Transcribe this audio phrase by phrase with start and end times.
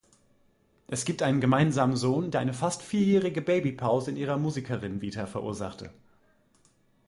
[0.87, 5.93] Es gibt einen gemeinsamen Sohn, der eine fast vierjährige Babypause in ihrer Musikerinnen-Vita verursachte.